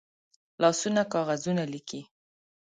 [0.61, 2.01] لاسونه کاغذونه لیکي